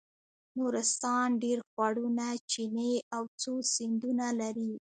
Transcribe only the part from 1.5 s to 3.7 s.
خوړونه چینې او څو